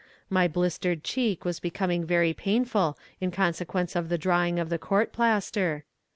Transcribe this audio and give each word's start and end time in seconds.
My 0.31 0.47
blistered 0.47 1.03
cheek 1.03 1.45
was 1.45 1.59
becoming 1.59 2.03
very 2.07 2.33
painful 2.33 2.97
in 3.19 3.29
consequence 3.29 3.95
of 3.95 4.09
the 4.09 4.17
drawing 4.17 4.57
of 4.57 4.69
the 4.69 4.79
court 4.79 5.13
plaster. 5.13 5.83